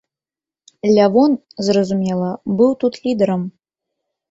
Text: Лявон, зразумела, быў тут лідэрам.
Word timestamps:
Лявон, 0.95 1.31
зразумела, 1.69 2.31
быў 2.57 2.71
тут 2.83 2.93
лідэрам. 3.07 3.41